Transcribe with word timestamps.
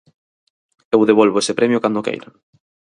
Eu 0.95 1.01
devolvo 1.09 1.41
ese 1.41 1.57
premio 1.59 1.81
cando 1.83 2.05
queiran. 2.05 2.33